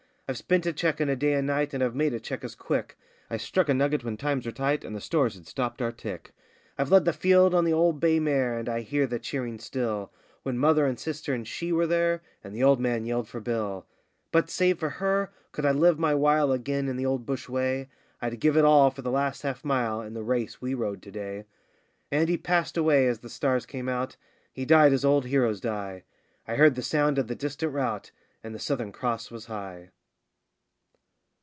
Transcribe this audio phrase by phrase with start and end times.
[0.29, 2.55] I've spent a cheque in a day and night, and I've made a cheque as
[2.55, 2.97] quick;
[3.29, 6.31] I struck a nugget when times were tight, and the stores had stopped our tick.
[6.77, 10.13] I've led the field on the old bay mare, and I hear the cheering still,
[10.43, 13.85] When mother and sister and she were there, and the old man yelled for Bill;
[14.31, 17.89] But, save for her, could I live my while again in the old bush way,
[18.21, 21.11] I'd give it all for the last half mile in the race we rode to
[21.11, 21.43] day!'
[22.09, 24.15] And he passed away as the stars came out
[24.53, 26.03] he died as old heroes die
[26.47, 28.11] I heard the sound of the distant rout,
[28.41, 29.89] and the Southern Cross was high.